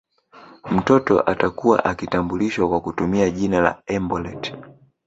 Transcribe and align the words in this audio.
Mtoto 0.71 1.29
atakuwa 1.31 1.85
akitambulishwa 1.85 2.69
kwa 2.69 2.81
kutumia 2.81 3.29
jina 3.29 3.61
la 3.61 3.81
embolet 3.85 4.53